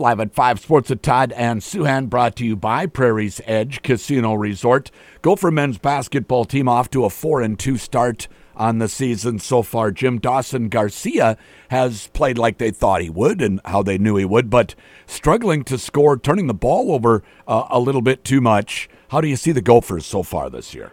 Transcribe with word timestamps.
Live 0.00 0.18
at 0.18 0.32
5 0.32 0.60
Sports 0.60 0.88
with 0.88 1.02
Todd 1.02 1.30
and 1.32 1.60
Souhan, 1.60 2.08
brought 2.08 2.34
to 2.36 2.46
you 2.46 2.56
by 2.56 2.86
Prairie's 2.86 3.42
Edge 3.44 3.82
Casino 3.82 4.32
Resort. 4.32 4.90
Gopher 5.20 5.50
men's 5.50 5.76
basketball 5.76 6.46
team 6.46 6.70
off 6.70 6.88
to 6.88 7.04
a 7.04 7.10
4 7.10 7.42
and 7.42 7.58
2 7.58 7.76
start 7.76 8.26
on 8.56 8.78
the 8.78 8.88
season 8.88 9.38
so 9.38 9.60
far. 9.60 9.90
Jim 9.90 10.18
Dawson 10.18 10.70
Garcia 10.70 11.36
has 11.68 12.06
played 12.14 12.38
like 12.38 12.56
they 12.56 12.70
thought 12.70 13.02
he 13.02 13.10
would 13.10 13.42
and 13.42 13.60
how 13.66 13.82
they 13.82 13.98
knew 13.98 14.16
he 14.16 14.24
would, 14.24 14.48
but 14.48 14.74
struggling 15.04 15.64
to 15.64 15.76
score, 15.76 16.16
turning 16.16 16.46
the 16.46 16.54
ball 16.54 16.92
over 16.92 17.22
uh, 17.46 17.66
a 17.68 17.78
little 17.78 18.00
bit 18.00 18.24
too 18.24 18.40
much. 18.40 18.88
How 19.10 19.20
do 19.20 19.28
you 19.28 19.36
see 19.36 19.52
the 19.52 19.60
Gophers 19.60 20.06
so 20.06 20.22
far 20.22 20.48
this 20.48 20.72
year? 20.72 20.92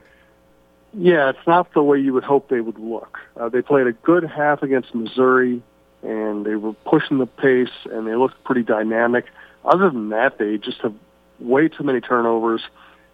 Yeah, 0.94 1.30
it's 1.30 1.48
not 1.48 1.74
the 1.74 1.82
way 1.82 1.98
you 1.98 2.14
would 2.14 2.26
hope 2.26 2.50
they 2.50 2.60
would 2.60 2.78
look. 2.78 3.20
Uh, 3.40 3.48
they 3.48 3.62
played 3.62 3.88
a 3.88 3.94
good 3.94 4.26
half 4.26 4.64
against 4.64 4.94
Missouri 4.94 5.64
and 6.04 6.46
they 6.46 6.56
were 6.56 6.74
pushing 6.74 7.18
the 7.18 7.26
pace 7.26 7.74
and 7.92 8.08
they 8.08 8.16
looked 8.16 8.44
pretty 8.44 8.64
dynamic. 8.64 9.26
Other 9.66 9.90
than 9.90 10.10
that, 10.10 10.38
they 10.38 10.58
just 10.58 10.80
have 10.82 10.94
way 11.40 11.68
too 11.68 11.84
many 11.84 12.02
turnovers. 12.02 12.62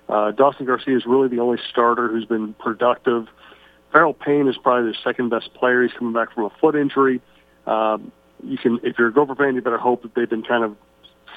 Uh, 0.09 0.31
Dawson 0.31 0.65
Garcia 0.65 0.95
is 0.97 1.05
really 1.05 1.27
the 1.27 1.39
only 1.39 1.57
starter 1.69 2.07
who's 2.07 2.25
been 2.25 2.53
productive. 2.55 3.27
Pharrel 3.93 4.17
Payne 4.17 4.47
is 4.47 4.57
probably 4.57 4.91
their 4.91 4.99
second 5.03 5.29
best 5.29 5.53
player. 5.53 5.83
He's 5.83 5.93
coming 5.97 6.13
back 6.13 6.33
from 6.33 6.45
a 6.45 6.49
foot 6.61 6.75
injury. 6.75 7.21
Um, 7.65 8.11
you 8.43 8.57
can, 8.57 8.79
if 8.83 8.97
you're 8.97 9.07
a 9.07 9.13
Gopher 9.13 9.35
fan, 9.35 9.55
you 9.55 9.61
better 9.61 9.77
hope 9.77 10.01
that 10.03 10.13
they've 10.15 10.29
been 10.29 10.43
kind 10.43 10.63
of 10.63 10.75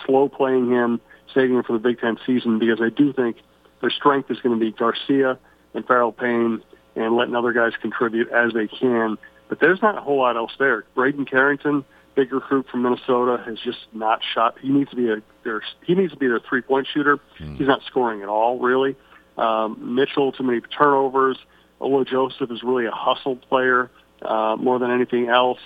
slow 0.04 0.28
playing 0.28 0.70
him, 0.70 1.00
saving 1.32 1.56
him 1.56 1.62
for 1.62 1.74
the 1.74 1.78
Big 1.78 2.00
Ten 2.00 2.18
season 2.26 2.58
because 2.58 2.80
I 2.80 2.88
do 2.88 3.12
think 3.12 3.36
their 3.80 3.90
strength 3.90 4.30
is 4.30 4.40
going 4.40 4.58
to 4.58 4.64
be 4.64 4.72
Garcia 4.72 5.38
and 5.74 5.86
Pharrel 5.86 6.16
Payne 6.16 6.62
and 6.96 7.14
letting 7.14 7.36
other 7.36 7.52
guys 7.52 7.72
contribute 7.80 8.28
as 8.30 8.52
they 8.52 8.66
can. 8.66 9.18
But 9.48 9.60
there's 9.60 9.80
not 9.80 9.96
a 9.96 10.00
whole 10.00 10.18
lot 10.18 10.36
else 10.36 10.52
there. 10.58 10.84
Braeden 10.94 11.24
Carrington, 11.24 11.84
big 12.14 12.32
recruit 12.32 12.66
from 12.68 12.82
Minnesota, 12.82 13.42
has 13.44 13.58
just 13.60 13.86
not 13.92 14.20
shot. 14.34 14.58
He 14.60 14.68
needs 14.68 14.90
to 14.90 14.96
be 14.96 15.10
a 15.10 15.22
their, 15.44 15.62
he 15.84 15.94
needs 15.94 16.12
to 16.12 16.18
be 16.18 16.26
their 16.26 16.40
three 16.40 16.62
point 16.62 16.86
shooter. 16.92 17.18
Mm. 17.38 17.56
He's 17.56 17.68
not 17.68 17.82
scoring 17.86 18.22
at 18.22 18.28
all, 18.28 18.58
really. 18.58 18.96
Um, 19.38 19.94
Mitchell, 19.94 20.32
too 20.32 20.42
many 20.42 20.60
turnovers. 20.60 21.38
Ola 21.80 22.04
Joseph 22.04 22.50
is 22.50 22.62
really 22.62 22.86
a 22.86 22.90
hustle 22.90 23.36
player 23.36 23.90
uh, 24.22 24.56
more 24.58 24.78
than 24.78 24.90
anything 24.90 25.28
else. 25.28 25.60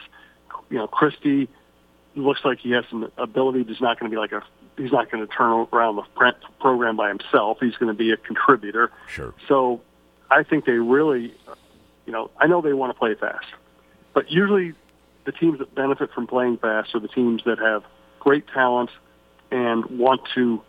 You 0.69 0.79
know, 0.79 0.87
Christie 0.87 1.49
looks 2.17 2.41
like 2.45 2.59
he 2.59 2.73
has 2.73 2.85
some 2.91 3.11
ability. 3.17 3.65
He's 3.65 3.81
not 3.81 3.99
going 3.99 4.11
to 4.11 4.15
be 4.15 4.19
like 4.19 4.33
a 4.33 4.43
he's 4.77 4.93
not 4.93 5.11
going 5.11 5.27
to 5.27 5.33
turn 5.33 5.67
around 5.73 5.97
the 5.97 6.35
program 6.59 6.97
by 6.97 7.09
himself. 7.09 7.59
He's 7.61 7.77
going 7.77 7.95
to 7.95 7.99
be 7.99 8.11
a 8.11 8.17
contributor. 8.17 8.91
Sure. 9.09 9.35
So 9.47 9.81
I 10.31 10.43
think 10.43 10.65
they 10.65 10.73
really, 10.73 11.35
you 12.07 12.13
know, 12.13 12.31
I 12.39 12.47
know 12.47 12.61
they 12.61 12.73
want 12.73 12.93
to 12.93 12.99
play 12.99 13.15
fast. 13.15 13.47
But 14.13 14.31
usually 14.31 14.75
the 15.25 15.33
teams 15.33 15.59
that 15.59 15.75
benefit 15.75 16.11
from 16.13 16.27
playing 16.27 16.59
fast 16.59 16.95
are 16.95 17.01
the 17.01 17.09
teams 17.09 17.43
that 17.45 17.59
have 17.59 17.85
great 18.19 18.47
talent 18.49 18.91
and 19.51 19.85
want 19.87 20.21
to 20.35 20.63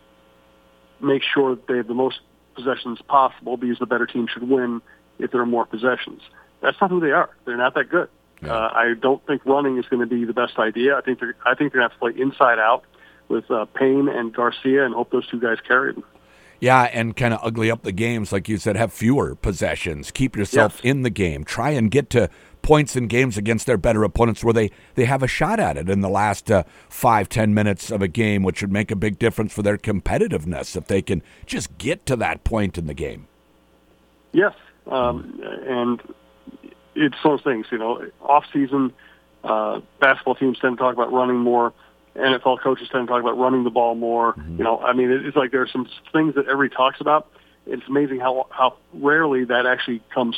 make 1.00 1.22
sure 1.22 1.54
that 1.56 1.66
they 1.66 1.76
have 1.76 1.88
the 1.88 1.94
most 1.94 2.20
possessions 2.54 3.00
possible 3.08 3.56
because 3.56 3.78
the 3.78 3.86
better 3.86 4.06
team 4.06 4.26
should 4.32 4.48
win 4.48 4.80
if 5.18 5.30
there 5.30 5.40
are 5.40 5.46
more 5.46 5.66
possessions. 5.66 6.20
That's 6.60 6.76
not 6.80 6.90
who 6.90 7.00
they 7.00 7.10
are. 7.10 7.30
They're 7.44 7.56
not 7.56 7.74
that 7.74 7.88
good. 7.88 8.08
Yeah. 8.42 8.54
Uh, 8.54 8.70
I 8.72 8.94
don't 9.00 9.24
think 9.26 9.44
running 9.44 9.78
is 9.78 9.86
going 9.86 10.00
to 10.00 10.06
be 10.06 10.24
the 10.24 10.32
best 10.32 10.58
idea. 10.58 10.96
I 10.96 11.00
think 11.00 11.20
they're, 11.20 11.34
I 11.44 11.54
think 11.54 11.72
they're 11.72 11.80
going 11.80 11.90
to 11.90 11.94
have 11.94 12.12
to 12.12 12.12
play 12.12 12.20
inside 12.20 12.58
out 12.58 12.84
with 13.28 13.50
uh, 13.50 13.66
Payne 13.66 14.08
and 14.08 14.34
Garcia 14.34 14.84
and 14.84 14.94
hope 14.94 15.10
those 15.10 15.26
two 15.28 15.40
guys 15.40 15.58
carry 15.66 15.92
them. 15.92 16.04
Yeah, 16.60 16.82
and 16.82 17.16
kind 17.16 17.34
of 17.34 17.40
ugly 17.42 17.72
up 17.72 17.82
the 17.82 17.92
games, 17.92 18.30
like 18.30 18.48
you 18.48 18.56
said. 18.56 18.76
Have 18.76 18.92
fewer 18.92 19.34
possessions. 19.34 20.12
Keep 20.12 20.36
yourself 20.36 20.76
yes. 20.76 20.90
in 20.92 21.02
the 21.02 21.10
game. 21.10 21.42
Try 21.44 21.70
and 21.70 21.90
get 21.90 22.08
to 22.10 22.30
points 22.62 22.96
in 22.96 23.08
games 23.08 23.36
against 23.36 23.66
their 23.66 23.76
better 23.76 24.04
opponents 24.04 24.42
where 24.42 24.54
they, 24.54 24.70
they 24.94 25.04
have 25.04 25.22
a 25.22 25.26
shot 25.26 25.60
at 25.60 25.76
it 25.76 25.90
in 25.90 26.00
the 26.00 26.08
last 26.08 26.50
uh, 26.50 26.62
five, 26.88 27.28
ten 27.28 27.52
minutes 27.52 27.90
of 27.90 28.00
a 28.00 28.08
game, 28.08 28.42
which 28.42 28.62
would 28.62 28.72
make 28.72 28.90
a 28.90 28.96
big 28.96 29.18
difference 29.18 29.52
for 29.52 29.62
their 29.62 29.76
competitiveness 29.76 30.76
if 30.76 30.86
they 30.86 31.02
can 31.02 31.22
just 31.46 31.76
get 31.78 32.06
to 32.06 32.16
that 32.16 32.44
point 32.44 32.78
in 32.78 32.86
the 32.86 32.94
game. 32.94 33.26
Yes, 34.32 34.54
um, 34.86 35.40
and 35.66 36.02
it's 36.94 37.16
those 37.22 37.42
things. 37.42 37.66
You 37.70 37.78
know, 37.78 38.08
off 38.20 38.44
season, 38.52 38.92
uh, 39.44 39.80
basketball 40.00 40.34
teams 40.34 40.58
tend 40.58 40.78
to 40.78 40.82
talk 40.82 40.94
about 40.94 41.12
running 41.12 41.38
more. 41.38 41.72
NFL 42.16 42.60
coaches 42.60 42.88
tend 42.92 43.06
to 43.06 43.10
talk 43.12 43.22
about 43.22 43.38
running 43.38 43.64
the 43.64 43.70
ball 43.70 43.94
more. 43.94 44.34
Mm-hmm. 44.34 44.58
You 44.58 44.64
know, 44.64 44.78
I 44.78 44.92
mean, 44.92 45.10
it's 45.10 45.36
like 45.36 45.50
there 45.50 45.62
are 45.62 45.68
some 45.68 45.88
things 46.12 46.34
that 46.34 46.46
everybody 46.46 46.74
talks 46.74 47.00
about. 47.00 47.28
It's 47.66 47.82
amazing 47.88 48.20
how 48.20 48.46
how 48.50 48.76
rarely 48.92 49.44
that 49.44 49.66
actually 49.66 50.02
comes 50.12 50.36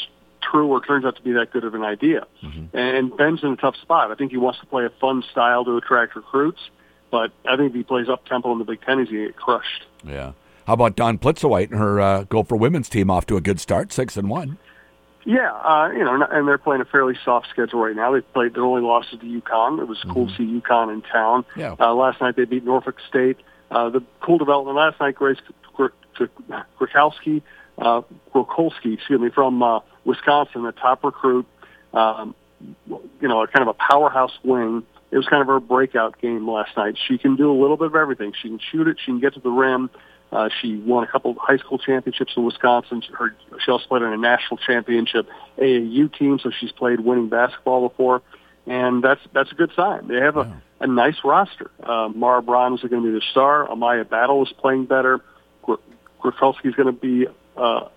true 0.50 0.69
or 0.69 0.84
turns 0.84 1.05
out 1.05 1.16
to 1.16 1.22
be 1.22 1.32
that 1.32 1.50
good 1.53 1.65
of 1.65 1.75
an 1.75 1.82
idea. 1.82 2.27
Mm-hmm. 2.43 2.77
And 2.77 3.16
Ben's 3.16 3.43
in 3.43 3.53
a 3.53 3.56
tough 3.56 3.77
spot. 3.77 4.10
I 4.10 4.15
think 4.15 4.31
he 4.31 4.37
wants 4.37 4.60
to 4.60 4.66
play 4.66 4.84
a 4.84 4.91
fun 5.00 5.22
style 5.31 5.65
to 5.65 5.77
attract 5.77 6.16
recruits, 6.16 6.60
but 7.10 7.32
I 7.49 7.56
think 7.56 7.71
if 7.71 7.77
he 7.77 7.82
plays 7.82 8.09
up 8.09 8.25
tempo 8.27 8.53
in 8.53 8.59
the 8.59 8.65
Big 8.65 8.81
Ten, 8.83 8.99
he's 8.99 9.09
going 9.09 9.21
to 9.21 9.27
get 9.28 9.37
crushed. 9.37 9.87
Yeah. 10.04 10.33
How 10.66 10.75
about 10.75 10.97
Dawn 10.97 11.19
Plitzuweit 11.19 11.71
and 11.71 11.78
her 11.78 12.00
uh, 12.00 12.25
Gopher 12.25 12.56
women's 12.56 12.88
team 12.88 13.10
off 13.10 13.27
to 13.27 13.37
a 13.37 13.41
good 13.41 13.60
start, 13.60 13.93
six 13.93 14.16
and 14.16 14.31
one? 14.31 14.59
Yeah, 15.27 15.53
uh, 15.53 15.91
you 15.91 16.04
know, 16.04 16.22
and 16.31 16.47
they're 16.47 16.59
playing 16.59 16.83
a 16.83 16.84
fairly 16.84 17.15
soft 17.25 17.49
schedule 17.49 17.81
right 17.81 17.97
now. 17.97 18.12
They 18.12 18.21
played 18.21 18.54
their 18.54 18.65
only 18.65 18.83
losses 18.83 19.21
to 19.21 19.27
UConn. 19.27 19.81
It 19.81 19.88
was 19.88 19.99
mm-hmm. 19.99 20.12
cool 20.12 20.27
to 20.28 20.37
see 20.37 20.44
UConn 20.44 20.93
in 20.93 21.03
town. 21.03 21.47
Yeah. 21.56 21.77
Uh, 21.81 21.94
last 21.94 22.21
night 22.21 22.37
they 22.37 22.44
beat 22.44 22.65
Norfolk 22.65 22.97
State. 23.09 23.38
Uh, 23.71 23.88
the 23.88 24.03
cool 24.21 24.38
development 24.38 24.77
last 24.77 25.00
night, 25.00 25.15
Grace 25.15 25.38
Krakowski 26.78 27.43
uh, 27.78 28.02
Grocholski, 28.34 28.94
excuse 28.94 29.20
me, 29.20 29.30
from 29.30 29.62
uh, 29.62 29.80
Wisconsin, 30.04 30.64
a 30.66 30.72
top 30.72 31.04
recruit, 31.04 31.46
um, 31.92 32.34
you 32.86 33.28
know, 33.28 33.42
a 33.42 33.46
kind 33.46 33.68
of 33.68 33.68
a 33.68 33.74
powerhouse 33.74 34.32
wing. 34.42 34.84
It 35.10 35.16
was 35.16 35.26
kind 35.26 35.42
of 35.42 35.48
her 35.48 35.60
breakout 35.60 36.20
game 36.20 36.48
last 36.48 36.76
night. 36.76 36.96
She 37.06 37.18
can 37.18 37.36
do 37.36 37.50
a 37.50 37.58
little 37.60 37.76
bit 37.76 37.86
of 37.86 37.94
everything. 37.94 38.32
She 38.40 38.48
can 38.48 38.58
shoot 38.58 38.88
it. 38.88 38.96
She 38.98 39.06
can 39.06 39.20
get 39.20 39.34
to 39.34 39.40
the 39.40 39.50
rim. 39.50 39.90
Uh, 40.32 40.48
she 40.60 40.76
won 40.76 41.04
a 41.04 41.06
couple 41.06 41.30
of 41.30 41.36
high 41.36 41.58
school 41.58 41.78
championships 41.78 42.32
in 42.36 42.44
Wisconsin. 42.44 43.02
Her, 43.16 43.36
she 43.64 43.70
also 43.70 43.86
played 43.86 44.02
on 44.02 44.12
a 44.12 44.16
national 44.16 44.56
championship 44.56 45.28
AAU 45.58 46.12
team, 46.18 46.41
so 46.42 46.50
she's 46.50 46.72
played 46.72 47.00
winning 47.00 47.28
basketball 47.28 47.88
before, 47.88 48.20
and 48.66 49.02
that's 49.02 49.20
that's 49.32 49.52
a 49.52 49.54
good 49.54 49.70
sign. 49.76 50.08
They 50.08 50.16
have 50.16 50.36
a, 50.36 50.42
wow. 50.42 50.56
a 50.80 50.86
nice 50.88 51.18
roster. 51.22 51.70
Uh, 51.80 52.08
Mara 52.08 52.42
Braun 52.42 52.74
is 52.74 52.80
going 52.80 53.02
to 53.02 53.12
be 53.12 53.14
the 53.14 53.24
star. 53.30 53.68
Amaya 53.68 54.08
Battle 54.08 54.42
is 54.42 54.52
playing 54.58 54.86
better. 54.86 55.20
Grocholski 55.62 56.66
is 56.66 56.74
going 56.74 56.86
to 56.86 56.92
be 56.92 57.26
uh, 57.56 57.88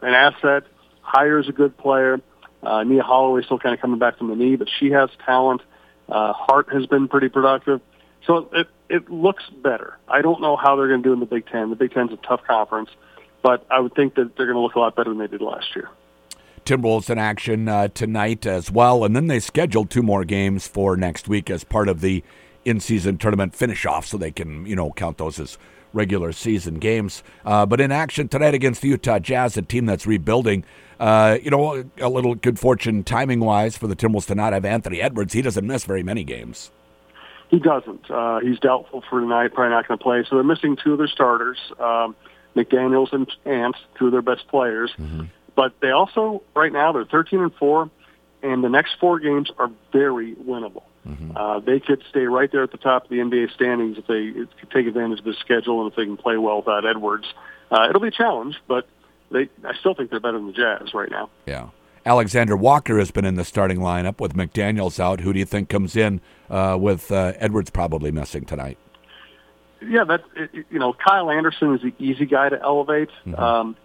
an 0.00 0.14
asset. 0.14 0.64
Heyer 1.04 1.40
is 1.40 1.48
a 1.48 1.52
good 1.52 1.76
player. 1.76 2.20
Uh, 2.62 2.84
Nia 2.84 3.02
Holloway 3.02 3.42
still 3.42 3.58
kind 3.58 3.74
of 3.74 3.80
coming 3.80 3.98
back 3.98 4.18
from 4.18 4.28
the 4.28 4.36
knee, 4.36 4.56
but 4.56 4.68
she 4.78 4.90
has 4.90 5.10
talent. 5.26 5.62
Uh, 6.08 6.32
Hart 6.32 6.72
has 6.72 6.86
been 6.86 7.08
pretty 7.08 7.28
productive. 7.28 7.80
So 8.26 8.48
it, 8.52 8.68
it 8.88 9.10
looks 9.10 9.42
better. 9.62 9.98
I 10.06 10.22
don't 10.22 10.40
know 10.40 10.56
how 10.56 10.76
they're 10.76 10.88
going 10.88 11.02
to 11.02 11.08
do 11.08 11.12
in 11.12 11.20
the 11.20 11.26
Big 11.26 11.46
Ten. 11.46 11.70
The 11.70 11.76
Big 11.76 11.92
Ten's 11.92 12.12
a 12.12 12.16
tough 12.16 12.42
conference, 12.46 12.90
but 13.42 13.66
I 13.70 13.80
would 13.80 13.94
think 13.94 14.14
that 14.14 14.36
they're 14.36 14.46
going 14.46 14.56
to 14.56 14.60
look 14.60 14.76
a 14.76 14.78
lot 14.78 14.94
better 14.94 15.10
than 15.10 15.18
they 15.18 15.26
did 15.26 15.40
last 15.40 15.74
year. 15.74 15.88
Timberwolves 16.64 17.10
in 17.10 17.18
action 17.18 17.68
uh, 17.68 17.88
tonight 17.88 18.46
as 18.46 18.70
well, 18.70 19.04
and 19.04 19.16
then 19.16 19.26
they 19.26 19.40
scheduled 19.40 19.90
two 19.90 20.02
more 20.02 20.24
games 20.24 20.68
for 20.68 20.96
next 20.96 21.26
week 21.26 21.50
as 21.50 21.64
part 21.64 21.88
of 21.88 22.00
the 22.00 22.22
in-season 22.64 23.18
tournament 23.18 23.56
finish-off, 23.56 24.06
so 24.06 24.16
they 24.16 24.30
can 24.30 24.64
you 24.66 24.76
know 24.76 24.92
count 24.92 25.18
those 25.18 25.40
as 25.40 25.58
regular 25.92 26.32
season 26.32 26.78
games. 26.78 27.22
Uh, 27.44 27.66
but 27.66 27.80
in 27.80 27.92
action 27.92 28.28
tonight 28.28 28.54
against 28.54 28.82
the 28.82 28.88
Utah 28.88 29.18
Jazz, 29.18 29.56
a 29.56 29.62
team 29.62 29.86
that's 29.86 30.06
rebuilding. 30.06 30.64
Uh, 31.00 31.36
you 31.42 31.50
know, 31.50 31.84
a 31.98 32.08
little 32.08 32.36
good 32.36 32.60
fortune 32.60 33.02
timing 33.02 33.40
wise 33.40 33.76
for 33.76 33.88
the 33.88 33.96
Timberwolves 33.96 34.26
to 34.26 34.36
not 34.36 34.52
have 34.52 34.64
Anthony 34.64 35.00
Edwards. 35.00 35.32
He 35.32 35.42
doesn't 35.42 35.66
miss 35.66 35.84
very 35.84 36.04
many 36.04 36.22
games. 36.22 36.70
He 37.48 37.58
doesn't. 37.58 38.10
Uh, 38.10 38.38
he's 38.40 38.58
doubtful 38.60 39.02
for 39.10 39.20
tonight, 39.20 39.52
probably 39.52 39.70
not 39.70 39.86
going 39.86 39.98
to 39.98 40.02
play. 40.02 40.24
So 40.28 40.36
they're 40.36 40.44
missing 40.44 40.76
two 40.82 40.92
of 40.92 40.98
their 40.98 41.08
starters, 41.08 41.58
um, 41.78 42.14
McDaniels 42.56 43.12
and 43.12 43.30
Ant, 43.44 43.76
two 43.98 44.06
of 44.06 44.12
their 44.12 44.22
best 44.22 44.46
players. 44.48 44.90
Mm-hmm. 44.96 45.24
But 45.54 45.74
they 45.80 45.90
also, 45.90 46.42
right 46.54 46.72
now, 46.72 46.92
they're 46.92 47.04
13 47.04 47.40
and 47.40 47.54
4, 47.54 47.90
and 48.42 48.64
the 48.64 48.68
next 48.68 48.94
four 48.98 49.18
games 49.18 49.50
are 49.58 49.70
very 49.92 50.34
winnable. 50.34 50.84
Mm-hmm. 51.06 51.36
Uh, 51.36 51.60
they 51.60 51.80
could 51.80 52.02
stay 52.10 52.26
right 52.26 52.50
there 52.52 52.62
at 52.62 52.70
the 52.70 52.78
top 52.78 53.04
of 53.04 53.10
the 53.10 53.16
NBA 53.16 53.52
standings 53.54 53.98
if 53.98 54.06
they 54.06 54.32
take 54.72 54.86
advantage 54.86 55.18
of 55.20 55.24
the 55.24 55.34
schedule 55.40 55.82
and 55.82 55.90
if 55.90 55.96
they 55.96 56.04
can 56.04 56.16
play 56.16 56.36
well 56.36 56.58
without 56.58 56.86
Edwards. 56.86 57.26
Uh, 57.70 57.86
it'll 57.88 58.00
be 58.00 58.08
a 58.08 58.12
challenge, 58.12 58.56
but 58.68 58.86
they 59.30 59.48
I 59.64 59.74
still 59.80 59.94
think 59.94 60.10
they're 60.10 60.20
better 60.20 60.38
than 60.38 60.46
the 60.46 60.52
Jazz 60.52 60.94
right 60.94 61.10
now. 61.10 61.30
Yeah. 61.46 61.68
Alexander 62.04 62.56
Walker 62.56 62.98
has 62.98 63.10
been 63.10 63.24
in 63.24 63.36
the 63.36 63.44
starting 63.44 63.78
lineup 63.78 64.20
with 64.20 64.34
McDaniels 64.34 64.98
out. 64.98 65.20
Who 65.20 65.32
do 65.32 65.38
you 65.38 65.44
think 65.44 65.68
comes 65.68 65.94
in 65.94 66.20
uh, 66.50 66.76
with 66.80 67.12
uh, 67.12 67.32
Edwards 67.36 67.70
probably 67.70 68.10
missing 68.10 68.44
tonight? 68.44 68.76
Yeah, 69.80 70.04
that 70.04 70.22
you 70.70 70.78
know, 70.78 70.92
Kyle 70.92 71.30
Anderson 71.30 71.74
is 71.74 71.82
the 71.82 71.92
easy 71.98 72.26
guy 72.26 72.48
to 72.48 72.60
elevate. 72.60 73.08
Mm-hmm. 73.26 73.34
Um, 73.34 73.76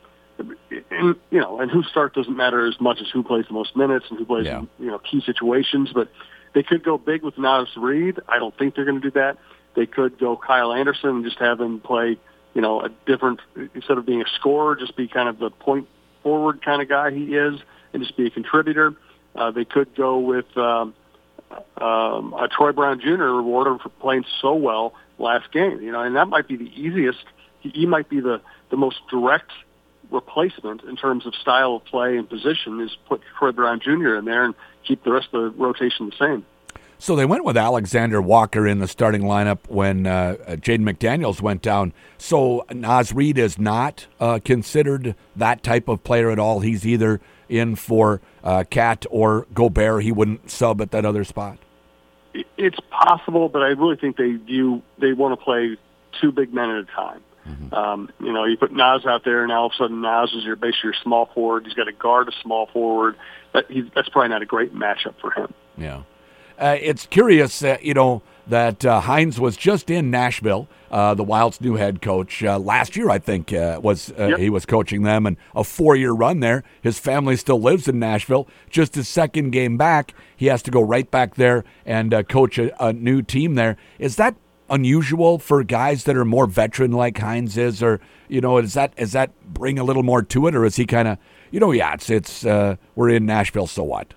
and 0.91 1.15
you 1.31 1.39
know, 1.39 1.59
and 1.59 1.71
who 1.71 1.83
starts 1.83 2.15
doesn't 2.15 2.35
matter 2.35 2.67
as 2.67 2.79
much 2.79 2.99
as 3.01 3.07
who 3.11 3.23
plays 3.23 3.45
the 3.47 3.53
most 3.53 3.75
minutes 3.75 4.05
and 4.09 4.19
who 4.19 4.25
plays 4.25 4.45
yeah. 4.45 4.59
in, 4.59 4.69
you 4.79 4.87
know 4.87 4.99
key 4.99 5.21
situations. 5.25 5.91
But 5.93 6.09
they 6.53 6.63
could 6.63 6.83
go 6.83 6.97
big 6.97 7.23
with 7.23 7.37
Naz 7.37 7.67
Reid. 7.75 8.19
I 8.27 8.39
don't 8.39 8.57
think 8.57 8.75
they're 8.75 8.85
going 8.85 9.01
to 9.01 9.09
do 9.09 9.11
that. 9.11 9.37
They 9.75 9.85
could 9.85 10.17
go 10.17 10.35
Kyle 10.35 10.73
Anderson 10.73 11.09
and 11.09 11.23
just 11.23 11.37
have 11.39 11.61
him 11.61 11.79
play, 11.79 12.17
you 12.53 12.61
know, 12.61 12.81
a 12.81 12.89
different 13.05 13.39
instead 13.75 13.97
of 13.97 14.05
being 14.05 14.21
a 14.21 14.27
scorer, 14.35 14.75
just 14.75 14.95
be 14.95 15.07
kind 15.07 15.29
of 15.29 15.37
the 15.37 15.51
point 15.51 15.87
forward 16.23 16.63
kind 16.63 16.81
of 16.81 16.89
guy 16.89 17.11
he 17.11 17.35
is, 17.35 17.59
and 17.93 18.01
just 18.01 18.17
be 18.17 18.25
a 18.25 18.29
contributor. 18.29 18.95
Uh, 19.35 19.51
they 19.51 19.65
could 19.65 19.93
go 19.95 20.17
with 20.17 20.45
um, 20.57 20.95
um, 21.77 22.33
a 22.33 22.47
Troy 22.49 22.71
Brown 22.71 22.99
Jr. 22.99 23.23
reward 23.23 23.67
him 23.67 23.79
for 23.79 23.89
playing 23.89 24.25
so 24.41 24.55
well 24.55 24.93
last 25.19 25.51
game. 25.51 25.79
You 25.81 25.91
know, 25.91 26.01
and 26.01 26.15
that 26.15 26.27
might 26.27 26.47
be 26.47 26.55
the 26.55 26.71
easiest. 26.75 27.23
He, 27.59 27.69
he 27.69 27.85
might 27.85 28.09
be 28.09 28.19
the 28.19 28.41
the 28.69 28.77
most 28.77 28.97
direct 29.09 29.51
replacement 30.11 30.83
in 30.83 30.95
terms 30.95 31.25
of 31.25 31.35
style 31.35 31.75
of 31.75 31.85
play 31.85 32.17
and 32.17 32.29
position 32.29 32.81
is 32.81 32.95
put 33.07 33.21
Troy 33.37 33.51
Brown 33.51 33.79
Jr. 33.79 34.15
in 34.15 34.25
there 34.25 34.45
and 34.45 34.55
keep 34.85 35.03
the 35.03 35.11
rest 35.11 35.27
of 35.33 35.41
the 35.41 35.61
rotation 35.61 36.09
the 36.09 36.15
same. 36.17 36.45
So 36.99 37.15
they 37.15 37.25
went 37.25 37.45
with 37.45 37.57
Alexander 37.57 38.19
Walker 38.21 38.65
in 38.65 38.79
the 38.79 38.87
starting 38.87 39.21
lineup 39.21 39.59
when 39.67 40.07
uh, 40.07 40.35
Jaden 40.49 40.81
McDaniels 40.81 41.41
went 41.41 41.61
down. 41.61 41.93
So 42.17 42.65
Naz 42.71 43.13
Reid 43.13 43.37
is 43.37 43.59
not 43.59 44.07
uh, 44.19 44.39
considered 44.43 45.15
that 45.35 45.61
type 45.61 45.87
of 45.89 46.03
player 46.03 46.31
at 46.31 46.39
all. 46.39 46.61
He's 46.61 46.87
either 46.87 47.21
in 47.49 47.75
for 47.75 48.19
uh, 48.43 48.63
Cat 48.69 49.05
or 49.11 49.45
Gobert. 49.53 50.03
He 50.03 50.11
wouldn't 50.11 50.49
sub 50.49 50.81
at 50.81 50.89
that 50.91 51.05
other 51.05 51.23
spot. 51.23 51.59
It's 52.57 52.79
possible, 52.89 53.47
but 53.49 53.61
I 53.61 53.67
really 53.67 53.95
think 53.95 54.17
they 54.17 54.31
view 54.31 54.81
they 54.99 55.13
want 55.13 55.39
to 55.39 55.43
play 55.43 55.77
two 56.19 56.31
big 56.31 56.53
men 56.53 56.69
at 56.69 56.77
a 56.77 56.85
time. 56.85 57.21
Mm-hmm. 57.47 57.73
Um, 57.73 58.09
you 58.19 58.33
know, 58.33 58.43
you 58.45 58.57
put 58.57 58.73
Naz 58.73 59.05
out 59.05 59.23
there, 59.23 59.43
and 59.43 59.51
all 59.51 59.67
of 59.67 59.71
a 59.73 59.75
sudden 59.77 60.01
Naz 60.01 60.33
is 60.33 60.43
your 60.43 60.55
basically 60.55 60.89
your 60.89 60.95
small 61.01 61.27
forward. 61.33 61.65
He's 61.65 61.73
got 61.73 61.85
to 61.85 61.93
guard 61.93 62.27
a 62.27 62.31
small 62.41 62.67
forward. 62.67 63.15
That, 63.53 63.65
that's 63.95 64.09
probably 64.09 64.29
not 64.29 64.41
a 64.41 64.45
great 64.45 64.75
matchup 64.75 65.15
for 65.21 65.31
him. 65.31 65.53
Yeah. 65.77 66.03
Uh, 66.59 66.75
it's 66.81 67.05
curious, 67.05 67.63
uh, 67.63 67.77
you 67.81 67.93
know, 67.93 68.21
that 68.47 68.83
uh, 68.85 69.01
Hynes 69.01 69.37
was 69.39 69.55
just 69.55 69.89
in 69.89 70.09
Nashville, 70.09 70.67
uh, 70.89 71.13
the 71.13 71.23
Wild's 71.23 71.61
new 71.61 71.75
head 71.75 72.01
coach 72.01 72.43
uh, 72.43 72.57
last 72.57 72.95
year. 72.95 73.09
I 73.09 73.19
think 73.19 73.53
uh, 73.53 73.79
was 73.83 74.11
yep. 74.17 74.39
he 74.39 74.49
was 74.49 74.65
coaching 74.65 75.03
them, 75.03 75.25
and 75.25 75.37
a 75.53 75.63
four-year 75.63 76.13
run 76.13 76.39
there. 76.39 76.63
His 76.81 76.97
family 76.97 77.35
still 77.35 77.61
lives 77.61 77.87
in 77.87 77.99
Nashville. 77.99 78.47
Just 78.69 78.95
his 78.95 79.07
second 79.07 79.51
game 79.51 79.77
back, 79.77 80.13
he 80.35 80.47
has 80.47 80.63
to 80.63 80.71
go 80.71 80.81
right 80.81 81.09
back 81.11 81.35
there 81.35 81.63
and 81.85 82.13
coach 82.29 82.57
a, 82.57 82.83
a 82.83 82.93
new 82.93 83.21
team 83.21 83.55
there. 83.55 83.77
Is 83.99 84.15
that 84.15 84.35
unusual 84.69 85.39
for 85.39 85.63
guys 85.63 86.03
that 86.05 86.15
are 86.15 86.25
more 86.25 86.45
veteran 86.45 86.91
like 86.91 87.15
Hynes 87.15 87.57
is, 87.57 87.81
or 87.81 87.99
you 88.27 88.41
know, 88.41 88.57
is 88.57 88.73
that 88.73 88.95
does 88.95 89.13
that 89.13 89.31
bring 89.53 89.79
a 89.79 89.83
little 89.83 90.03
more 90.03 90.21
to 90.21 90.47
it, 90.47 90.55
or 90.55 90.65
is 90.65 90.75
he 90.75 90.85
kind 90.85 91.07
of 91.07 91.17
you 91.51 91.59
know, 91.59 91.71
yeah, 91.71 91.93
it's 91.93 92.09
it's 92.09 92.43
we're 92.95 93.09
in 93.09 93.25
Nashville, 93.25 93.67
so 93.67 93.83
what? 93.83 94.13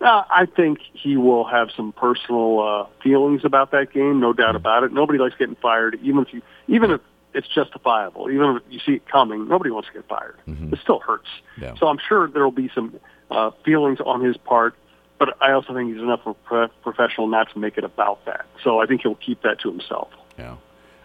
Uh, 0.00 0.24
I 0.28 0.46
think 0.46 0.80
he 0.92 1.16
will 1.16 1.44
have 1.44 1.70
some 1.76 1.92
personal 1.92 2.60
uh, 2.60 3.02
feelings 3.02 3.44
about 3.44 3.70
that 3.70 3.92
game, 3.92 4.18
no 4.18 4.32
doubt 4.32 4.56
about 4.56 4.82
it. 4.82 4.92
Nobody 4.92 5.18
likes 5.20 5.36
getting 5.38 5.54
fired, 5.54 5.96
even 6.02 6.22
if 6.22 6.34
you, 6.34 6.42
even 6.66 6.90
if 6.90 7.00
it's 7.34 7.46
justifiable, 7.46 8.28
even 8.28 8.56
if 8.56 8.62
you 8.68 8.80
see 8.84 8.94
it 8.94 9.06
coming. 9.06 9.46
Nobody 9.46 9.70
wants 9.70 9.88
to 9.88 9.94
get 9.94 10.08
fired. 10.08 10.36
Mm-hmm. 10.48 10.74
It 10.74 10.80
still 10.82 10.98
hurts. 10.98 11.28
Yeah. 11.56 11.74
So 11.76 11.86
I'm 11.86 11.98
sure 12.08 12.28
there 12.28 12.42
will 12.42 12.50
be 12.50 12.68
some 12.74 12.98
uh, 13.30 13.52
feelings 13.64 14.00
on 14.04 14.24
his 14.24 14.36
part, 14.36 14.74
but 15.22 15.36
I 15.40 15.52
also 15.52 15.72
think 15.72 15.92
he's 15.92 16.02
enough 16.02 16.26
of 16.26 16.34
a 16.50 16.66
professional 16.82 17.28
not 17.28 17.48
to 17.52 17.58
make 17.60 17.78
it 17.78 17.84
about 17.84 18.24
that. 18.24 18.44
So 18.64 18.80
I 18.80 18.86
think 18.86 19.02
he'll 19.02 19.14
keep 19.14 19.40
that 19.42 19.60
to 19.60 19.70
himself. 19.70 20.08
Yeah. 20.36 20.56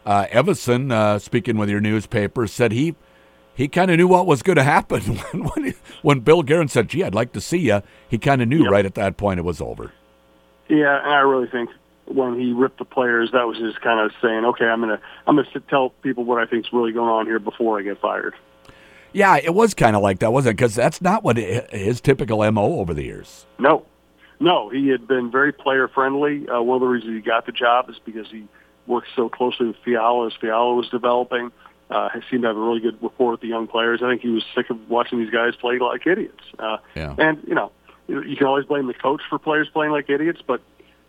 Uh, 0.07 0.25
Evason, 0.31 0.91
uh, 0.91 1.19
speaking 1.19 1.55
with 1.55 1.69
your 1.69 1.79
newspaper, 1.79 2.47
said 2.47 2.71
he 2.71 2.95
he 3.53 3.67
kind 3.67 3.91
of 3.91 3.97
knew 3.97 4.07
what 4.07 4.25
was 4.25 4.41
going 4.41 4.55
to 4.55 4.63
happen 4.63 5.01
when 5.17 5.43
when, 5.43 5.65
he, 5.65 5.73
when, 6.01 6.21
Bill 6.21 6.41
Guerin 6.41 6.67
said, 6.67 6.89
"Gee, 6.89 7.03
I'd 7.03 7.13
like 7.13 7.31
to 7.33 7.41
see 7.41 7.59
you." 7.59 7.83
He 8.09 8.17
kind 8.17 8.41
of 8.41 8.47
knew 8.47 8.63
yep. 8.63 8.71
right 8.71 8.85
at 8.87 8.95
that 8.95 9.17
point 9.17 9.39
it 9.39 9.43
was 9.43 9.61
over. 9.61 9.91
Yeah, 10.67 10.97
and 10.97 11.13
I 11.13 11.19
really 11.19 11.47
think 11.47 11.69
when 12.05 12.39
he 12.39 12.53
ripped 12.53 12.79
the 12.79 12.85
players, 12.85 13.29
that 13.33 13.45
was 13.45 13.59
just 13.59 13.81
kind 13.81 13.99
of 13.99 14.11
saying, 14.19 14.45
"Okay, 14.45 14.65
I'm 14.65 14.79
gonna 14.79 14.99
I'm 15.27 15.35
gonna 15.35 15.47
tell 15.69 15.91
people 16.01 16.23
what 16.23 16.41
I 16.41 16.47
think's 16.47 16.73
really 16.73 16.91
going 16.91 17.09
on 17.09 17.27
here 17.27 17.37
before 17.37 17.77
I 17.77 17.83
get 17.83 18.01
fired." 18.01 18.33
Yeah, 19.13 19.37
it 19.37 19.53
was 19.53 19.75
kind 19.75 19.95
of 19.95 20.01
like 20.01 20.19
that, 20.19 20.33
wasn't 20.33 20.53
it? 20.53 20.57
Because 20.57 20.73
that's 20.73 21.01
not 21.01 21.23
what 21.23 21.37
his 21.37 22.01
typical 22.01 22.51
mo 22.51 22.79
over 22.79 22.95
the 22.95 23.03
years. 23.03 23.45
No, 23.59 23.85
no, 24.39 24.69
he 24.69 24.89
had 24.89 25.07
been 25.07 25.31
very 25.31 25.51
player 25.51 25.87
friendly. 25.87 26.47
Uh, 26.47 26.61
one 26.61 26.75
of 26.75 26.81
the 26.81 26.87
reasons 26.87 27.13
he 27.15 27.21
got 27.21 27.45
the 27.45 27.51
job 27.51 27.89
is 27.89 27.97
because 28.05 28.27
he 28.29 28.47
worked 28.85 29.07
so 29.15 29.29
closely 29.29 29.67
with 29.67 29.75
Fiala 29.83 30.27
as 30.27 30.33
Fiala 30.39 30.75
was 30.75 30.87
developing 30.89 31.51
uh, 31.89 32.09
he 32.09 32.19
seemed 32.29 32.43
to 32.43 32.49
have 32.49 32.57
a 32.57 32.59
really 32.59 32.79
good 32.79 33.01
rapport 33.01 33.31
with 33.31 33.41
the 33.41 33.47
young 33.47 33.67
players. 33.67 34.01
I 34.03 34.09
think 34.09 34.21
he 34.21 34.29
was 34.29 34.43
sick 34.55 34.69
of 34.69 34.89
watching 34.89 35.19
these 35.19 35.29
guys 35.29 35.55
play 35.55 35.79
like 35.79 36.05
idiots. 36.05 36.43
Uh, 36.59 36.77
yeah. 36.95 37.15
And 37.17 37.41
you 37.47 37.55
know, 37.55 37.71
you 38.07 38.35
can 38.37 38.47
always 38.47 38.65
blame 38.65 38.87
the 38.87 38.93
coach 38.93 39.21
for 39.29 39.39
players 39.39 39.69
playing 39.71 39.91
like 39.91 40.09
idiots, 40.09 40.41
but 40.45 40.61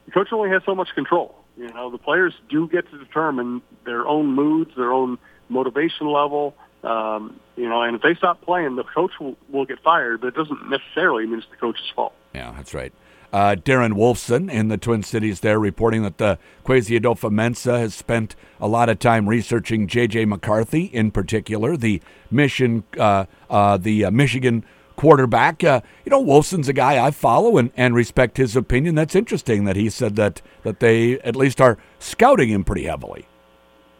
the 0.07 0.13
coach 0.13 0.29
only 0.33 0.51
has 0.51 0.63
so 0.65 0.75
much 0.75 0.89
control. 0.95 1.35
You 1.57 1.69
know, 1.69 1.91
the 1.91 1.99
players 1.99 2.35
do 2.49 2.69
get 2.69 2.89
to 2.91 2.99
determine 2.99 3.63
their 3.85 4.07
own 4.07 4.35
moods, 4.35 4.71
their 4.77 4.93
own 4.93 5.19
motivation 5.49 6.07
level. 6.07 6.55
Um, 6.85 7.41
you 7.57 7.69
know, 7.69 7.83
and 7.83 7.97
if 7.97 8.03
they 8.03 8.15
stop 8.15 8.41
playing, 8.43 8.77
the 8.77 8.85
coach 8.85 9.11
will, 9.21 9.37
will 9.51 9.65
get 9.65 9.81
fired, 9.83 10.21
but 10.21 10.29
it 10.29 10.35
doesn't 10.37 10.71
necessarily 10.71 11.27
mean 11.27 11.39
it's 11.39 11.49
the 11.51 11.57
coach's 11.57 11.91
fault. 11.95 12.15
Yeah, 12.33 12.53
that's 12.57 12.73
right. 12.73 12.93
Uh, 13.33 13.55
Darren 13.57 13.93
Wolfson 13.93 14.51
in 14.51 14.69
the 14.69 14.79
Twin 14.79 15.03
Cities 15.03 15.41
there 15.41 15.59
reporting 15.59 16.03
that 16.03 16.17
the 16.17 16.39
Kwesi 16.65 16.99
Adofo-Mensah 16.99 17.79
has 17.79 17.95
spent 17.95 18.35
a 18.59 18.67
lot 18.67 18.89
of 18.89 18.99
time 18.99 19.29
researching 19.29 19.87
J.J. 19.87 20.25
McCarthy 20.25 20.85
in 20.85 21.11
particular, 21.11 21.77
the 21.77 22.01
mission, 22.31 22.85
uh, 22.99 23.27
uh, 23.51 23.77
the 23.77 24.07
uh, 24.07 24.11
Michigan 24.11 24.65
quarterback. 24.97 25.63
Uh, 25.63 25.83
you 26.07 26.11
know, 26.11 26.25
Wolfson's 26.25 26.69
a 26.69 26.73
guy 26.73 27.05
I 27.05 27.11
follow 27.11 27.59
and, 27.59 27.71
and 27.77 27.95
respect 27.95 28.39
his 28.39 28.57
opinion. 28.57 28.95
That's 28.95 29.15
interesting 29.15 29.67
that 29.67 29.77
he 29.77 29.91
said 29.91 30.17
that, 30.17 30.41
that 30.63 30.81
they 30.81 31.21
at 31.21 31.37
least 31.37 31.61
are 31.61 31.77
scouting 31.99 32.49
him 32.49 32.65
pretty 32.65 32.85
heavily. 32.85 33.27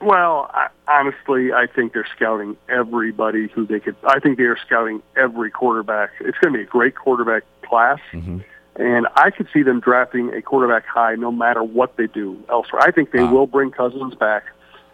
Well, 0.01 0.51
I, 0.55 0.69
honestly, 0.87 1.53
I 1.53 1.67
think 1.67 1.93
they're 1.93 2.09
scouting 2.17 2.57
everybody 2.71 3.49
who 3.49 3.67
they 3.67 3.81
could. 3.81 3.97
I 4.05 4.21
think 4.21 4.39
they 4.39 4.45
are 4.45 4.59
scouting 4.65 5.03
every 5.17 5.51
quarterback. 5.51 6.13
It's 6.21 6.39
going 6.39 6.55
to 6.55 6.59
be 6.59 6.63
a 6.63 6.67
great 6.67 6.95
quarterback 6.95 7.43
class. 7.63 7.99
Mm-hmm 8.13 8.39
and 8.79 9.07
I 9.17 9.31
could 9.31 9.49
see 9.53 9.63
them 9.63 9.81
drafting 9.81 10.33
a 10.33 10.41
quarterback 10.41 10.87
high 10.87 11.17
no 11.17 11.33
matter 11.33 11.63
what 11.63 11.97
they 11.97 12.07
do 12.07 12.43
elsewhere. 12.49 12.83
I 12.83 12.93
think 12.93 13.11
they 13.11 13.23
wow. 13.23 13.33
will 13.33 13.47
bring 13.47 13.71
Cousins 13.71 14.15
back. 14.15 14.45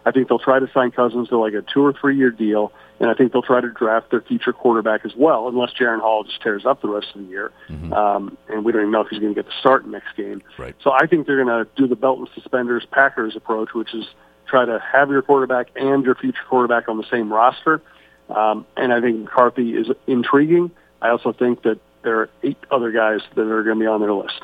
I 0.07 0.11
think 0.11 0.29
they'll 0.29 0.39
try 0.39 0.59
to 0.59 0.69
sign 0.73 0.91
Cousins 0.91 1.29
to 1.29 1.39
like 1.39 1.55
a 1.55 1.63
two 1.63 1.85
or 1.85 1.93
three 1.93 2.17
year 2.17 2.31
deal, 2.31 2.73
and 3.01 3.11
I 3.11 3.15
think 3.15 3.33
they'll 3.33 3.43
try 3.43 3.61
to 3.61 3.71
draft 3.71 4.11
their 4.11 4.21
future 4.23 4.53
quarterback 4.53 5.05
as 5.05 5.13
well, 5.17 5.49
unless 5.49 5.71
Jaren 5.79 6.01
Hall 6.01 6.25
just 6.25 6.43
tears 6.43 6.67
up 6.67 6.83
the 6.83 6.89
rest 6.89 7.09
of 7.15 7.23
the 7.23 7.29
year. 7.29 7.53
Mm-hmm. 7.69 7.93
Um, 7.93 8.37
and 8.49 8.65
we 8.65 8.73
don't 8.73 8.83
even 8.83 8.93
know 8.93 9.03
if 9.03 9.09
he's 9.09 9.21
going 9.21 9.35
to 9.35 9.43
get 9.43 9.47
the 9.47 9.59
start 9.61 9.87
next 9.87 10.17
game. 10.17 10.43
Right. 10.59 10.75
So 10.83 10.91
I 10.91 11.07
think 11.07 11.27
they're 11.27 11.43
going 11.43 11.65
to 11.65 11.71
do 11.77 11.87
the 11.87 11.97
belt 11.97 12.19
and 12.19 12.29
suspenders 12.35 12.87
Packers 12.91 13.37
approach, 13.37 13.73
which 13.75 13.95
is 13.95 14.05
try 14.47 14.65
to 14.65 14.79
have 14.79 15.11
your 15.11 15.23
quarterback 15.23 15.69
and 15.77 16.05
your 16.05 16.15
future 16.15 16.43
quarterback 16.49 16.89
on 16.89 16.99
the 16.99 17.07
same 17.11 17.33
roster. 17.33 17.81
Um, 18.29 18.67
and 18.77 18.93
I 18.93 19.01
think 19.01 19.21
McCarthy 19.21 19.75
is 19.75 19.89
intriguing. 20.07 20.71
I 21.01 21.11
also 21.11 21.33
think 21.33 21.63
that 21.63 21.79
there 22.05 22.21
are 22.21 22.31
eight 22.43 22.59
other 22.71 22.93
guys 22.93 23.21
that 23.35 23.43
are 23.43 23.63
going 23.63 23.79
to 23.79 23.83
be 23.83 23.87
on 23.87 24.01
their 24.01 24.13
list. 24.13 24.41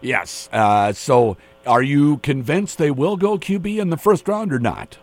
Yes. 0.00 0.48
Uh, 0.52 0.92
so, 0.92 1.36
are 1.66 1.82
you 1.82 2.18
convinced 2.18 2.78
they 2.78 2.90
will 2.90 3.16
go 3.16 3.38
QB 3.38 3.78
in 3.78 3.90
the 3.90 3.96
first 3.96 4.26
round 4.26 4.52
or 4.52 4.58
not? 4.58 4.98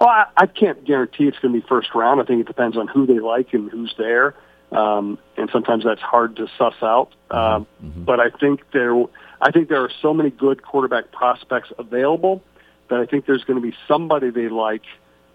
Well, 0.00 0.08
I, 0.08 0.26
I 0.36 0.46
can't 0.46 0.84
guarantee 0.84 1.24
it's 1.24 1.38
going 1.38 1.54
to 1.54 1.60
be 1.60 1.66
first 1.66 1.94
round. 1.94 2.20
I 2.20 2.24
think 2.24 2.40
it 2.40 2.46
depends 2.46 2.76
on 2.76 2.88
who 2.88 3.06
they 3.06 3.20
like 3.20 3.52
and 3.52 3.70
who's 3.70 3.94
there, 3.98 4.34
um, 4.72 5.18
and 5.36 5.50
sometimes 5.52 5.84
that's 5.84 6.00
hard 6.00 6.36
to 6.36 6.46
suss 6.58 6.74
out. 6.82 7.10
Mm-hmm. 7.30 7.36
Um, 7.36 7.66
mm-hmm. 7.82 8.04
But 8.04 8.20
I 8.20 8.30
think 8.30 8.60
there, 8.72 8.94
I 9.40 9.50
think 9.50 9.68
there 9.68 9.82
are 9.82 9.90
so 10.02 10.14
many 10.14 10.30
good 10.30 10.62
quarterback 10.62 11.12
prospects 11.12 11.72
available 11.78 12.42
that 12.88 12.98
I 12.98 13.06
think 13.06 13.26
there's 13.26 13.44
going 13.44 13.60
to 13.60 13.66
be 13.66 13.76
somebody 13.88 14.30
they 14.30 14.48
like 14.48 14.84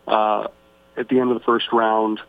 uh, 0.08 0.48
at 0.98 1.10
the 1.10 1.20
end 1.20 1.32
of 1.32 1.40
the 1.40 1.44
first 1.44 1.72
round 1.72 2.20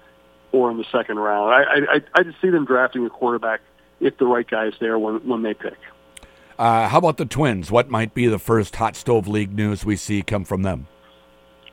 or 0.52 0.70
in 0.70 0.78
the 0.78 0.84
second 0.90 1.18
round. 1.18 1.54
I, 1.54 1.94
I, 1.96 2.00
I 2.14 2.22
just 2.22 2.40
see 2.40 2.50
them 2.50 2.64
drafting 2.64 3.04
a 3.06 3.10
quarterback 3.10 3.60
if 4.00 4.18
the 4.18 4.26
right 4.26 4.48
guy 4.48 4.66
is 4.66 4.74
there 4.80 4.98
when, 4.98 5.26
when 5.26 5.42
they 5.42 5.54
pick. 5.54 5.76
Uh, 6.58 6.88
how 6.88 6.98
about 6.98 7.16
the 7.16 7.24
Twins? 7.24 7.70
What 7.70 7.88
might 7.88 8.12
be 8.12 8.26
the 8.26 8.38
first 8.38 8.76
hot 8.76 8.94
stove 8.96 9.26
league 9.26 9.54
news 9.54 9.84
we 9.84 9.96
see 9.96 10.22
come 10.22 10.44
from 10.44 10.62
them? 10.62 10.88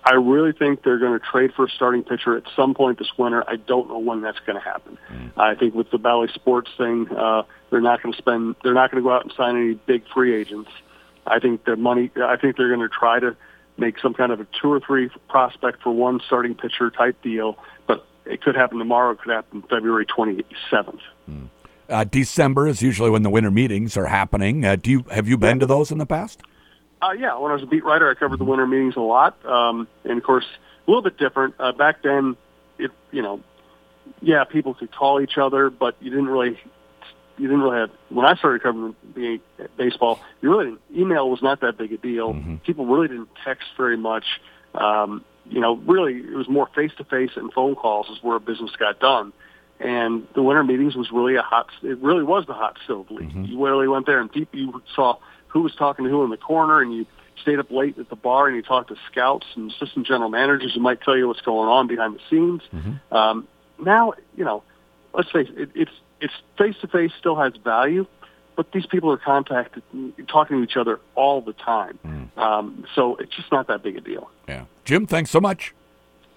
I 0.03 0.13
really 0.13 0.53
think 0.53 0.83
they're 0.83 0.99
going 0.99 1.19
to 1.19 1.25
trade 1.25 1.51
for 1.53 1.65
a 1.65 1.69
starting 1.69 2.01
pitcher 2.01 2.37
at 2.37 2.43
some 2.55 2.73
point 2.73 2.97
this 2.97 3.11
winter. 3.17 3.43
I 3.49 3.57
don't 3.57 3.89
know 3.89 3.99
when 3.99 4.21
that's 4.21 4.39
going 4.45 4.57
to 4.57 4.63
happen. 4.63 4.97
Mm. 5.11 5.31
I 5.35 5.55
think 5.55 5.75
with 5.75 5.91
the 5.91 5.97
Bally 5.97 6.29
Sports 6.33 6.71
thing, 6.77 7.09
uh, 7.09 7.43
they're 7.69 7.81
not 7.81 8.01
going 8.01 8.13
to 8.13 8.17
spend. 8.17 8.55
They're 8.63 8.73
not 8.73 8.89
going 8.89 9.03
to 9.03 9.05
go 9.05 9.13
out 9.13 9.23
and 9.23 9.33
sign 9.35 9.57
any 9.57 9.73
big 9.73 10.03
free 10.13 10.33
agents. 10.33 10.69
I 11.25 11.39
think 11.39 11.65
the 11.65 11.75
money. 11.75 12.09
I 12.23 12.37
think 12.37 12.55
they're 12.55 12.73
going 12.73 12.87
to 12.87 12.93
try 12.93 13.19
to 13.19 13.35
make 13.77 13.99
some 13.99 14.13
kind 14.13 14.31
of 14.31 14.39
a 14.39 14.47
two 14.61 14.71
or 14.71 14.79
three 14.79 15.09
prospect 15.27 15.83
for 15.83 15.91
one 15.91 16.21
starting 16.25 16.55
pitcher 16.55 16.89
type 16.89 17.21
deal 17.21 17.57
it 18.29 18.41
could 18.41 18.55
happen 18.55 18.77
tomorrow. 18.77 19.11
It 19.11 19.19
could 19.19 19.33
happen 19.33 19.63
February 19.69 20.05
27th. 20.05 20.99
Mm. 21.29 21.49
Uh, 21.89 22.03
December 22.03 22.67
is 22.67 22.81
usually 22.81 23.09
when 23.09 23.23
the 23.23 23.29
winter 23.29 23.51
meetings 23.51 23.95
are 23.95 24.05
happening. 24.05 24.65
Uh, 24.65 24.75
do 24.75 24.91
you 24.91 25.05
have 25.09 25.27
you 25.27 25.37
been 25.37 25.59
to 25.59 25.65
those 25.65 25.91
in 25.91 25.97
the 25.97 26.05
past? 26.05 26.41
Uh, 27.01 27.11
yeah, 27.17 27.37
when 27.37 27.51
I 27.51 27.53
was 27.53 27.63
a 27.63 27.67
beat 27.67 27.85
writer, 27.85 28.09
I 28.09 28.15
covered 28.15 28.39
the 28.39 28.43
winter 28.43 28.67
meetings 28.67 28.95
a 28.95 29.01
lot, 29.01 29.37
um, 29.45 29.87
and 30.03 30.17
of 30.17 30.23
course, 30.23 30.45
a 30.85 30.91
little 30.91 31.03
bit 31.03 31.17
different. 31.17 31.55
Uh, 31.59 31.71
back 31.71 32.01
then, 32.01 32.35
it 32.77 32.91
you 33.11 33.21
know, 33.21 33.41
yeah, 34.21 34.43
people 34.43 34.73
could 34.73 34.91
call 34.91 35.21
each 35.21 35.37
other, 35.37 35.69
but 35.69 35.95
you 36.01 36.09
didn't 36.09 36.27
really, 36.27 36.59
you 37.37 37.47
didn't 37.47 37.61
really 37.61 37.77
have. 37.77 37.91
When 38.09 38.25
I 38.25 38.35
started 38.35 38.63
covering 38.63 38.95
baseball, 39.77 40.19
you 40.41 40.49
really 40.49 40.65
didn't, 40.65 40.81
email 40.93 41.29
was 41.29 41.41
not 41.41 41.61
that 41.61 41.77
big 41.77 41.93
a 41.93 41.97
deal. 41.97 42.33
Mm-hmm. 42.33 42.57
People 42.57 42.85
really 42.85 43.07
didn't 43.07 43.29
text 43.45 43.67
very 43.77 43.97
much. 43.97 44.25
Um, 44.73 45.23
you 45.49 45.59
know, 45.59 45.75
really 45.85 46.17
it 46.17 46.35
was 46.35 46.47
more 46.47 46.67
face 46.75 46.91
to 46.97 47.03
face 47.03 47.31
and 47.35 47.51
phone 47.53 47.75
calls 47.75 48.07
is 48.09 48.21
where 48.21 48.39
business 48.39 48.71
got 48.77 48.99
done. 48.99 49.33
And 49.79 50.27
the 50.33 50.41
winter 50.41 50.63
meetings 50.63 50.95
was 50.95 51.11
really 51.11 51.35
a 51.35 51.41
hot. 51.41 51.69
It 51.83 51.99
really 51.99 52.23
was 52.23 52.45
the 52.47 52.53
hot 52.53 52.77
stove 52.83 53.11
league. 53.11 53.29
Mm-hmm. 53.29 53.45
You 53.45 53.63
really 53.63 53.87
went 53.87 54.07
there 54.07 54.19
and 54.19 54.31
deep. 54.31 54.49
You 54.51 54.81
saw 54.95 55.17
who 55.47 55.61
was 55.61 55.75
talking 55.75 56.05
to 56.05 56.11
who 56.11 56.23
in 56.23 56.31
the 56.31 56.37
corner, 56.37 56.81
and 56.81 56.93
you 56.93 57.05
stayed 57.41 57.59
up 57.59 57.71
late 57.71 57.97
at 57.99 58.09
the 58.09 58.15
bar 58.15 58.47
and 58.47 58.55
you 58.55 58.63
talked 58.63 58.89
to 58.89 58.95
scouts 59.11 59.45
and 59.55 59.71
assistant 59.71 60.07
general 60.07 60.29
managers 60.29 60.73
who 60.73 60.81
might 60.81 61.01
tell 61.01 61.15
you 61.15 61.27
what's 61.27 61.41
going 61.41 61.69
on 61.69 61.87
behind 61.87 62.15
the 62.15 62.19
scenes. 62.29 62.61
Mm-hmm. 62.73 63.15
Um, 63.15 63.47
now, 63.79 64.13
you 64.35 64.43
know, 64.43 64.63
let's 65.13 65.29
face 65.31 65.47
it, 65.55 65.69
it's 65.75 65.91
it's 66.19 66.33
face 66.57 66.75
to 66.81 66.87
face 66.87 67.11
still 67.19 67.35
has 67.35 67.53
value, 67.63 68.07
but 68.55 68.71
these 68.71 68.87
people 68.87 69.11
are 69.11 69.17
contacted, 69.17 69.83
talking 70.27 70.57
to 70.57 70.63
each 70.63 70.77
other 70.77 70.99
all 71.15 71.41
the 71.41 71.53
time. 71.53 71.99
Mm. 72.05 72.16
Um, 72.37 72.85
so 72.95 73.15
it's 73.17 73.35
just 73.35 73.51
not 73.51 73.67
that 73.67 73.83
big 73.83 73.97
a 73.97 74.01
deal. 74.01 74.29
Yeah, 74.47 74.65
Jim, 74.85 75.05
thanks 75.05 75.31
so 75.31 75.41
much. 75.41 75.73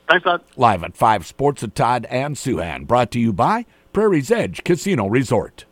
Thanks, 0.08 0.24
Todd. 0.24 0.42
Live 0.56 0.82
at 0.82 0.96
five 0.96 1.24
Sports 1.26 1.62
at 1.62 1.74
Todd 1.74 2.06
and 2.10 2.36
Souhan, 2.36 2.86
brought 2.86 3.10
to 3.12 3.20
you 3.20 3.32
by 3.32 3.66
Prairie's 3.92 4.30
Edge 4.30 4.64
Casino 4.64 5.06
Resort. 5.06 5.66